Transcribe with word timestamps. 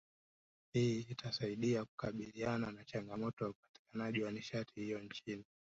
Hii 0.73 0.99
itasaidia 1.09 1.85
kukabiliana 1.85 2.71
na 2.71 2.83
changamoto 2.83 3.43
ya 3.45 3.49
upatikanaji 3.51 4.21
wa 4.23 4.31
nishati 4.31 4.79
hiyo 4.81 4.99
nchini 4.99 5.45